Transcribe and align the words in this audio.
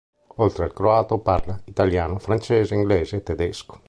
Oltre 0.37 0.63
al 0.65 0.73
croato, 0.73 1.19
parla 1.19 1.61
italiano, 1.65 2.17
francese, 2.17 2.73
inglese 2.73 3.17
e 3.17 3.21
tedesco. 3.21 3.79